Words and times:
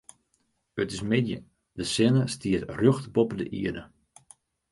It 0.81 0.89
is 0.95 1.01
middei, 1.09 1.41
de 1.77 1.85
sinne 1.93 2.23
stiet 2.33 2.63
rjocht 2.77 3.11
boppe 3.15 3.35
de 3.39 3.45
ierde. 3.59 3.83